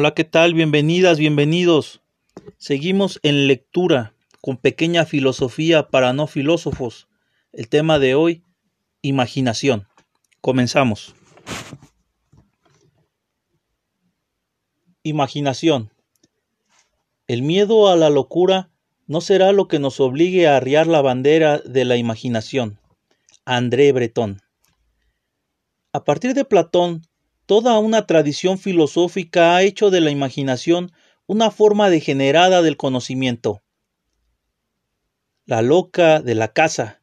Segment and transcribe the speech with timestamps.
[0.00, 0.54] Hola, ¿qué tal?
[0.54, 2.02] Bienvenidas, bienvenidos.
[2.56, 7.08] Seguimos en lectura con pequeña filosofía para no filósofos.
[7.52, 8.44] El tema de hoy,
[9.02, 9.88] imaginación.
[10.40, 11.16] Comenzamos.
[15.02, 15.90] Imaginación.
[17.26, 18.70] El miedo a la locura
[19.08, 22.78] no será lo que nos obligue a arriar la bandera de la imaginación.
[23.44, 24.40] André Breton.
[25.92, 27.02] A partir de Platón,
[27.48, 30.92] toda una tradición filosófica ha hecho de la imaginación
[31.26, 33.62] una forma degenerada del conocimiento.
[35.46, 37.00] La loca de la casa,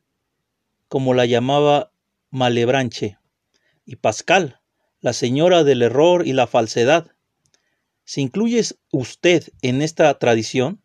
[0.88, 1.92] como la llamaba
[2.30, 3.18] Malebranche,
[3.88, 4.62] y Pascal,
[5.02, 7.08] la señora del error y la falsedad.
[8.04, 10.80] ¿Se incluye usted en esta tradición?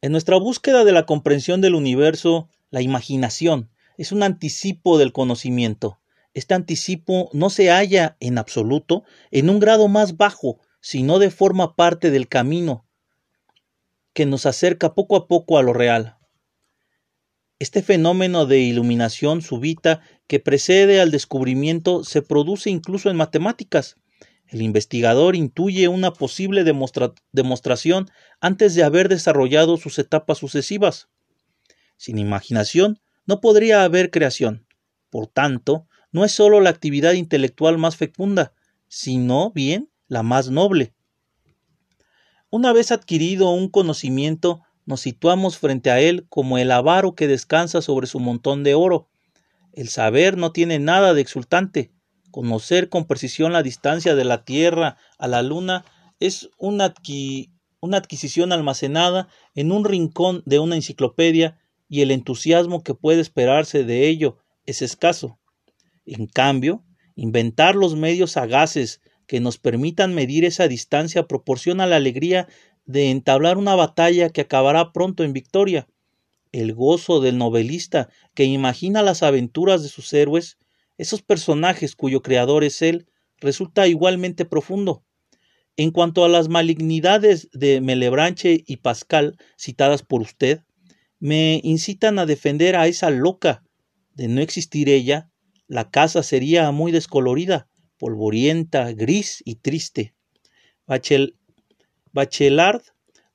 [0.00, 6.00] En nuestra búsqueda de la comprensión del universo, la imaginación es un anticipo del conocimiento.
[6.38, 9.02] Este anticipo no se halla en absoluto
[9.32, 12.86] en un grado más bajo, sino de forma parte del camino
[14.12, 16.16] que nos acerca poco a poco a lo real.
[17.58, 23.96] Este fenómeno de iluminación súbita que precede al descubrimiento se produce incluso en matemáticas.
[24.46, 26.62] El investigador intuye una posible
[27.32, 28.06] demostración
[28.40, 31.08] antes de haber desarrollado sus etapas sucesivas.
[31.96, 34.68] Sin imaginación no podría haber creación.
[35.10, 38.52] Por tanto, no es sólo la actividad intelectual más fecunda,
[38.88, 40.94] sino bien la más noble.
[42.50, 47.82] Una vez adquirido un conocimiento, nos situamos frente a él como el avaro que descansa
[47.82, 49.08] sobre su montón de oro.
[49.72, 51.92] El saber no tiene nada de exultante,
[52.30, 55.84] Conocer con precisión la distancia de la Tierra a la Luna
[56.20, 56.94] es una,
[57.80, 63.84] una adquisición almacenada en un rincón de una enciclopedia y el entusiasmo que puede esperarse
[63.84, 65.38] de ello es escaso.
[66.08, 66.84] En cambio,
[67.16, 72.48] inventar los medios sagaces que nos permitan medir esa distancia proporciona la alegría
[72.86, 75.86] de entablar una batalla que acabará pronto en victoria.
[76.50, 80.58] El gozo del novelista que imagina las aventuras de sus héroes
[80.98, 83.06] esos personajes cuyo creador es él,
[83.38, 85.04] resulta igualmente profundo.
[85.76, 90.62] En cuanto a las malignidades de Melebranche y Pascal, citadas por usted,
[91.20, 93.62] me incitan a defender a esa loca.
[94.14, 95.30] De no existir ella,
[95.68, 97.68] la casa sería muy descolorida,
[97.98, 100.14] polvorienta, gris y triste.
[100.86, 101.36] Bachel
[102.12, 102.82] Bachelard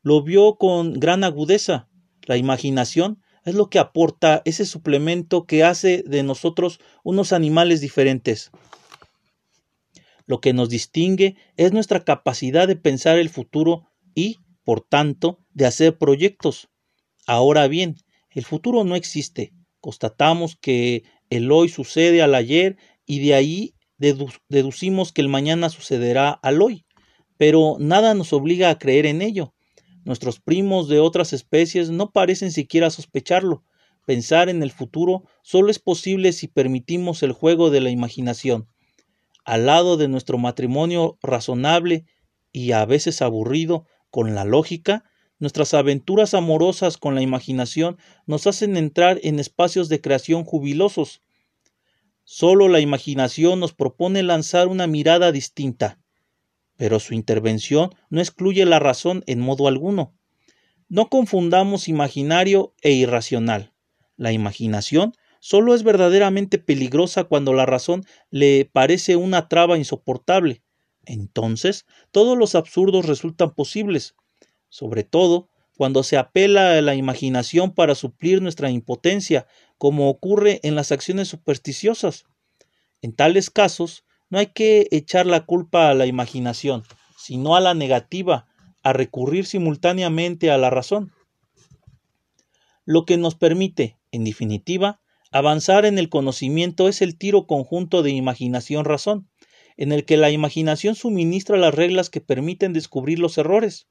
[0.01, 1.87] lo vio con gran agudeza.
[2.25, 8.51] La imaginación es lo que aporta ese suplemento que hace de nosotros unos animales diferentes.
[10.25, 15.65] Lo que nos distingue es nuestra capacidad de pensar el futuro y, por tanto, de
[15.65, 16.69] hacer proyectos.
[17.27, 17.97] Ahora bien,
[18.31, 19.53] el futuro no existe.
[19.81, 23.75] Constatamos que el hoy sucede al ayer y de ahí
[24.49, 26.85] deducimos que el mañana sucederá al hoy.
[27.37, 29.53] Pero nada nos obliga a creer en ello.
[30.03, 33.63] Nuestros primos de otras especies no parecen siquiera sospecharlo.
[34.05, 38.67] Pensar en el futuro solo es posible si permitimos el juego de la imaginación.
[39.45, 42.05] Al lado de nuestro matrimonio razonable
[42.51, 45.05] y a veces aburrido con la lógica,
[45.43, 51.19] nuestras aventuras amorosas con la imaginación nos hacen entrar en espacios de creación jubilosos.
[52.23, 55.99] Solo la imaginación nos propone lanzar una mirada distinta,
[56.77, 60.13] pero su intervención no excluye la razón en modo alguno.
[60.87, 63.73] No confundamos imaginario e irracional.
[64.15, 65.11] La imaginación
[65.41, 70.63] solo es verdaderamente peligrosa cuando la razón le parece una traba insoportable.
[71.03, 74.15] Entonces, todos los absurdos resultan posibles,
[74.73, 79.45] sobre todo cuando se apela a la imaginación para suplir nuestra impotencia,
[79.77, 82.25] como ocurre en las acciones supersticiosas.
[83.03, 86.81] En tales casos, no hay que echar la culpa a la imaginación,
[87.15, 88.47] sino a la negativa,
[88.81, 91.11] a recurrir simultáneamente a la razón.
[92.83, 95.01] Lo que nos permite, en definitiva,
[95.31, 99.29] avanzar en el conocimiento es el tiro conjunto de imaginación-razón,
[99.77, 103.87] en el que la imaginación suministra las reglas que permiten descubrir los errores,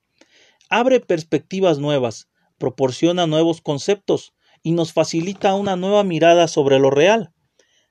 [0.73, 2.29] abre perspectivas nuevas,
[2.59, 7.33] proporciona nuevos conceptos y nos facilita una nueva mirada sobre lo real.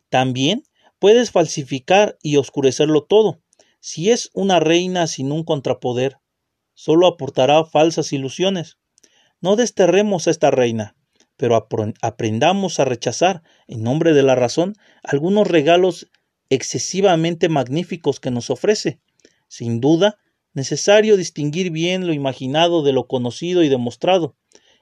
[0.10, 0.64] También
[1.02, 3.42] Puedes falsificar y oscurecerlo todo.
[3.80, 6.20] Si es una reina sin un contrapoder,
[6.76, 8.78] solo aportará falsas ilusiones.
[9.40, 10.96] No desterremos a esta reina,
[11.38, 11.68] pero
[12.04, 16.12] aprendamos a rechazar, en nombre de la razón, algunos regalos
[16.52, 19.02] excesivamente magníficos que nos ofrece.
[19.48, 20.20] Sin duda,
[20.54, 24.36] necesario distinguir bien lo imaginado de lo conocido y demostrado.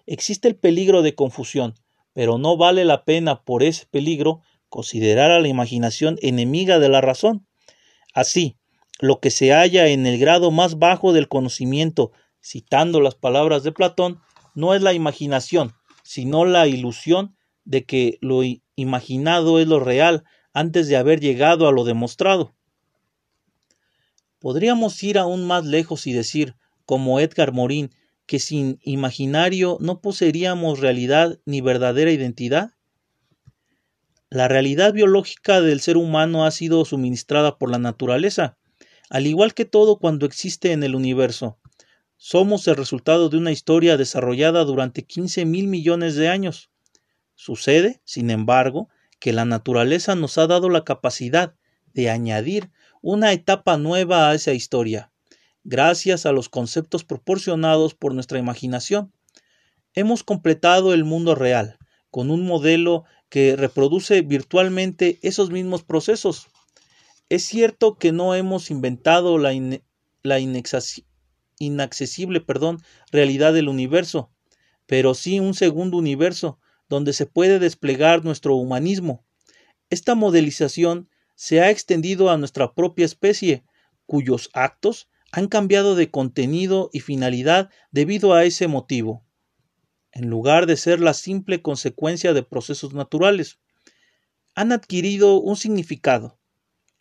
[0.05, 1.75] Existe el peligro de confusión,
[2.13, 7.01] pero no vale la pena por ese peligro considerar a la imaginación enemiga de la
[7.01, 7.47] razón.
[8.13, 8.57] Así,
[8.99, 12.11] lo que se halla en el grado más bajo del conocimiento,
[12.41, 14.19] citando las palabras de Platón,
[14.55, 15.73] no es la imaginación,
[16.03, 18.41] sino la ilusión de que lo
[18.75, 20.23] imaginado es lo real
[20.53, 22.55] antes de haber llegado a lo demostrado.
[24.39, 26.55] Podríamos ir aún más lejos y decir,
[26.85, 27.91] como Edgar Morin,
[28.25, 32.71] que sin imaginario no poseeríamos realidad ni verdadera identidad.
[34.29, 38.57] La realidad biológica del ser humano ha sido suministrada por la naturaleza,
[39.09, 41.57] al igual que todo cuando existe en el universo.
[42.17, 46.69] Somos el resultado de una historia desarrollada durante 15 mil millones de años.
[47.33, 48.89] Sucede, sin embargo,
[49.19, 51.55] que la naturaleza nos ha dado la capacidad
[51.93, 52.69] de añadir
[53.01, 55.11] una etapa nueva a esa historia,
[55.63, 59.13] gracias a los conceptos proporcionados por nuestra imaginación.
[59.93, 61.77] Hemos completado el mundo real,
[62.11, 66.47] con un modelo que reproduce virtualmente esos mismos procesos.
[67.29, 69.53] Es cierto que no hemos inventado la,
[71.59, 72.81] inaccesible perdón,
[73.11, 74.31] realidad del universo,
[74.87, 76.59] pero sí un segundo universo
[76.89, 79.23] donde se puede desplegar nuestro humanismo.
[79.91, 81.08] Esta modelización
[81.39, 83.63] se ha extendido a nuestra propia especie,
[84.05, 89.23] cuyos actos han cambiado de contenido y finalidad debido a ese motivo
[90.11, 93.57] en lugar de ser la simple consecuencia de procesos naturales.
[94.53, 96.37] Han adquirido un significado.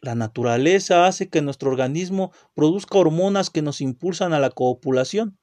[0.01, 5.37] La naturaleza hace que nuestro organismo produzca hormonas que nos impulsan a la copulación.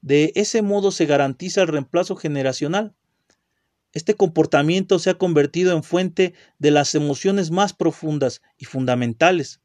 [0.00, 2.94] De ese modo se garantiza el reemplazo generacional.
[3.92, 9.60] Este comportamiento se ha convertido en fuente de las emociones más profundas y fundamentales.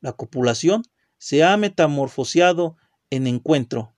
[0.00, 0.82] La copulación
[1.18, 2.76] se ha metamorfoseado
[3.10, 3.94] en encuentro.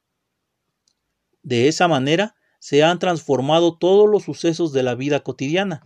[1.42, 5.82] De esa manera, se han transformado todos los sucesos de la vida cotidiana.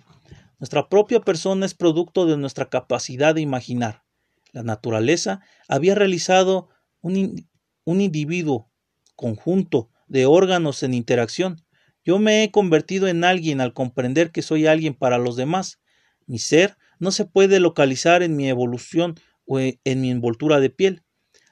[0.59, 4.05] Nuestra propia persona es producto de nuestra capacidad de imaginar.
[4.53, 6.69] La naturaleza había realizado
[7.01, 7.49] un,
[7.85, 8.71] un individuo,
[9.15, 11.64] conjunto de órganos en interacción.
[12.05, 15.81] Yo me he convertido en alguien al comprender que soy alguien para los demás.
[16.27, 21.03] Mi ser no se puede localizar en mi evolución o en mi envoltura de piel.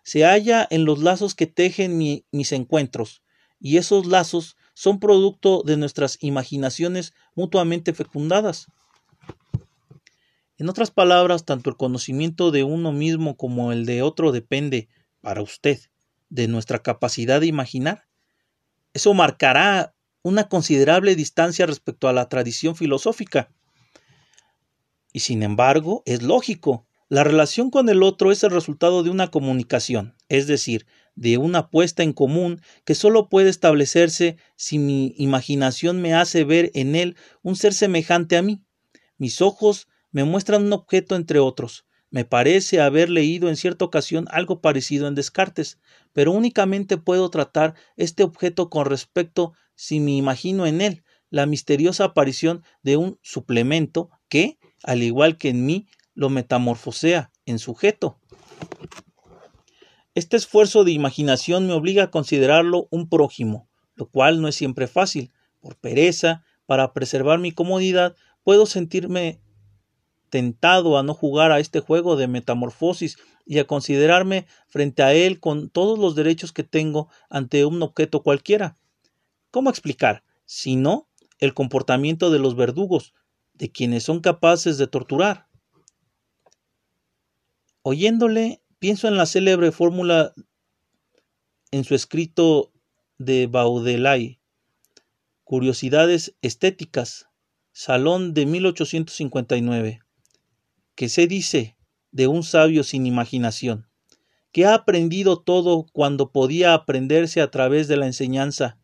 [0.02, 3.22] Se halla en los lazos que tejen mis encuentros,
[3.60, 8.66] y esos lazos son producto de nuestras imaginaciones mutuamente fecundadas.
[10.58, 14.88] En otras palabras, tanto el conocimiento de uno mismo como el de otro depende,
[15.20, 15.78] para usted,
[16.31, 18.06] de nuestra capacidad de imaginar.
[18.93, 19.92] Eso marcará
[20.22, 23.50] una considerable distancia respecto a la tradición filosófica.
[25.12, 26.86] Y sin embargo, es lógico.
[27.08, 31.58] La relación con el otro es el resultado de una comunicación, es decir, de una
[31.58, 37.16] apuesta en común que solo puede establecerse si mi imaginación me hace ver en él
[37.42, 38.64] un ser semejante a mí.
[39.19, 41.84] Mis ojos me muestran un objeto entre otros.
[42.12, 45.79] Me parece haber leído en cierta ocasión algo parecido en Descartes,
[46.12, 52.05] pero únicamente puedo tratar este objeto con respecto si me imagino en él la misteriosa
[52.05, 58.19] aparición de un suplemento que, al igual que en mí, lo metamorfosea en sujeto.
[60.15, 64.87] Este esfuerzo de imaginación me obliga a considerarlo un prójimo, lo cual no es siempre
[64.87, 65.32] fácil.
[65.61, 69.41] Por pereza, para preservar mi comodidad, puedo sentirme
[70.32, 75.39] tentado a no jugar a este juego de metamorfosis y a considerarme frente a él
[75.39, 78.79] con todos los derechos que tengo ante un objeto cualquiera.
[79.51, 81.06] ¿Cómo explicar, si no,
[81.39, 83.12] el comportamiento de los verdugos,
[83.53, 85.48] de quienes son capaces de torturar?
[87.82, 90.34] Oyéndole, Pienso en la célebre fórmula
[91.70, 92.72] en su escrito
[93.19, 94.41] de Baudelaire,
[95.44, 97.29] Curiosidades Estéticas,
[97.70, 100.02] Salón de 1859,
[100.94, 101.77] que se dice
[102.11, 103.89] de un sabio sin imaginación,
[104.53, 108.79] que ha aprendido todo cuando podía aprenderse a través de la enseñanza,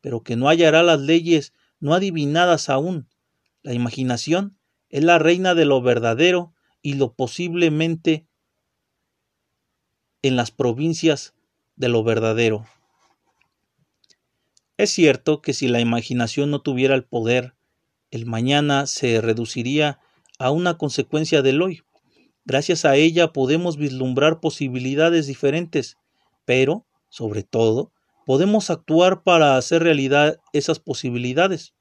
[0.00, 3.08] pero que no hallará las leyes no adivinadas aún.
[3.62, 4.58] La imaginación
[4.88, 8.26] es la reina de lo verdadero y lo posiblemente
[10.22, 11.34] en las provincias
[11.76, 12.66] de lo verdadero.
[14.76, 17.54] Es cierto que si la imaginación no tuviera el poder,
[18.10, 20.00] el mañana se reduciría
[20.38, 21.82] a una consecuencia del hoy.
[22.44, 25.96] Gracias a ella podemos vislumbrar posibilidades diferentes,
[26.44, 27.92] pero, sobre todo,
[28.26, 31.74] podemos actuar para hacer realidad esas posibilidades.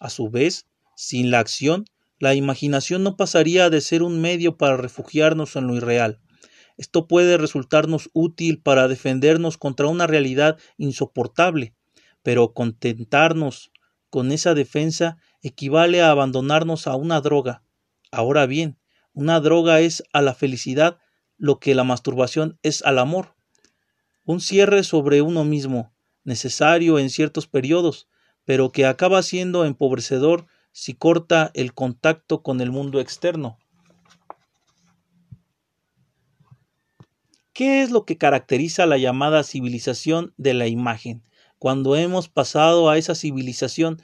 [0.00, 1.84] A su vez, sin la acción,
[2.18, 6.20] la imaginación no pasaría de ser un medio para refugiarnos en lo irreal.
[6.76, 11.74] Esto puede resultarnos útil para defendernos contra una realidad insoportable,
[12.22, 13.70] pero contentarnos
[14.10, 17.62] con esa defensa equivale a abandonarnos a una droga.
[18.14, 18.78] Ahora bien,
[19.12, 20.98] una droga es a la felicidad
[21.36, 23.34] lo que la masturbación es al amor.
[24.24, 25.92] Un cierre sobre uno mismo,
[26.22, 28.06] necesario en ciertos periodos,
[28.44, 33.58] pero que acaba siendo empobrecedor si corta el contacto con el mundo externo.
[37.52, 41.24] ¿Qué es lo que caracteriza la llamada civilización de la imagen?
[41.58, 44.00] Cuando hemos pasado a esa civilización,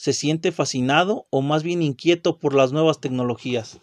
[0.00, 3.80] ¿se siente fascinado o más bien inquieto por las nuevas tecnologías?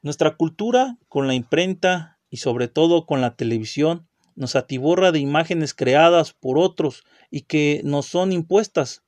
[0.00, 5.74] Nuestra cultura, con la imprenta y sobre todo con la televisión, nos atiborra de imágenes
[5.74, 9.02] creadas por otros y que nos son impuestas.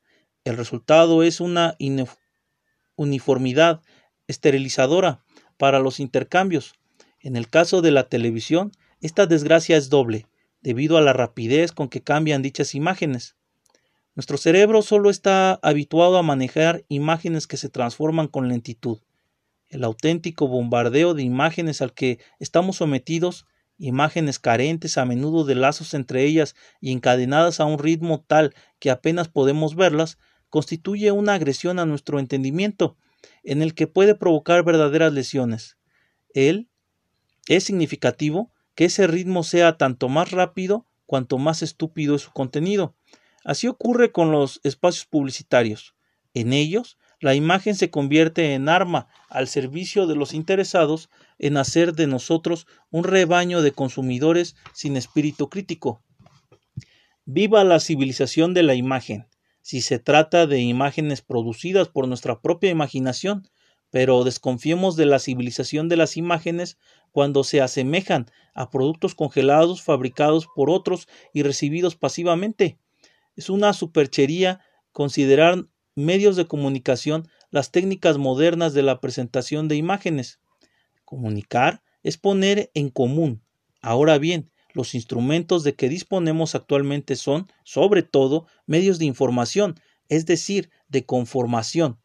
[0.44, 1.78] El resultado es una
[2.97, 3.80] uniformidad
[4.26, 5.25] esterilizadora
[5.56, 6.75] para los intercambios.
[7.21, 10.26] En el caso de la televisión, esta desgracia es doble,
[10.61, 13.35] debido a la rapidez con que cambian dichas imágenes.
[14.14, 19.00] Nuestro cerebro solo está habituado a manejar imágenes que se transforman con lentitud.
[19.68, 23.44] El auténtico bombardeo de imágenes al que estamos sometidos,
[23.76, 28.90] imágenes carentes a menudo de lazos entre ellas y encadenadas a un ritmo tal que
[28.90, 30.16] apenas podemos verlas,
[30.49, 32.97] constituye una agresión a nuestro entendimiento,
[33.42, 35.76] en el que puede provocar verdaderas lesiones.
[36.35, 36.68] Él
[37.49, 42.94] es significativo que ese ritmo sea tanto más rápido cuanto más estúpido es su contenido.
[43.45, 45.95] Así ocurre con los espacios publicitarios.
[46.33, 51.95] En ellos, la imagen se convierte en arma al servicio de los interesados en hacer
[51.95, 56.03] de nosotros un rebaño de consumidores sin espíritu crítico.
[57.25, 59.27] Viva la civilización de la imagen,
[59.63, 63.49] si se trata de imágenes producidas por nuestra propia imaginación,
[63.91, 66.77] pero desconfiemos de la civilización de las imágenes
[67.13, 72.77] cuando se asemejan a productos congelados fabricados por otros y recibidos pasivamente.
[73.37, 74.61] Es una superchería
[74.93, 80.41] considerar medios de comunicación las técnicas modernas de la presentación de imágenes.
[81.05, 83.43] Comunicar es poner en común.
[83.81, 89.76] Ahora bien, los instrumentos de que disponemos actualmente son, sobre todo, medios de información,
[90.09, 91.99] es decir, de conformación.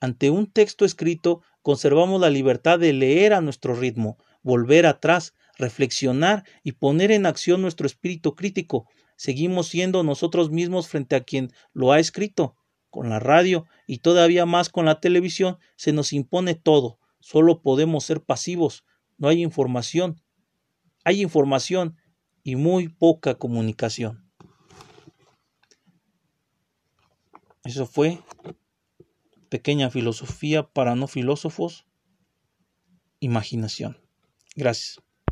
[0.00, 6.44] Ante un texto escrito, conservamos la libertad de leer a nuestro ritmo, volver atrás, reflexionar
[6.62, 8.88] y poner en acción nuestro espíritu crítico.
[9.22, 12.56] Seguimos siendo nosotros mismos frente a quien lo ha escrito.
[12.90, 16.98] Con la radio y todavía más con la televisión se nos impone todo.
[17.20, 18.84] Solo podemos ser pasivos.
[19.18, 20.20] No hay información.
[21.04, 21.96] Hay información
[22.42, 24.28] y muy poca comunicación.
[27.62, 28.18] Eso fue
[29.50, 31.86] pequeña filosofía para no filósofos.
[33.20, 33.98] Imaginación.
[34.56, 34.98] Gracias.